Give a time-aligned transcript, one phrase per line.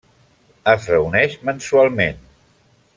[0.71, 2.25] Es reuneix mensualment.